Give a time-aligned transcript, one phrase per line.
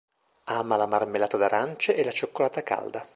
[0.45, 3.07] Ama la marmellata d'arance e la cioccolata calda.